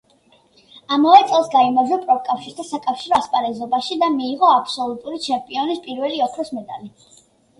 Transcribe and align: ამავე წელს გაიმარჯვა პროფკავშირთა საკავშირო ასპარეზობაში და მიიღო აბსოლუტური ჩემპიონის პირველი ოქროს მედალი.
ამავე 0.95 1.17
წელს 1.31 1.49
გაიმარჯვა 1.55 1.97
პროფკავშირთა 2.05 2.63
საკავშირო 2.69 3.19
ასპარეზობაში 3.19 3.99
და 4.05 4.09
მიიღო 4.15 4.49
აბსოლუტური 4.53 5.21
ჩემპიონის 5.29 5.83
პირველი 5.87 6.25
ოქროს 6.29 6.53
მედალი. 6.61 6.91